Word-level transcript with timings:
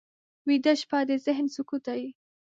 ویده 0.47 0.73
شپه 0.81 0.99
د 1.09 1.11
ذهن 1.25 1.47
سکوت 1.55 1.83
دی 1.87 2.05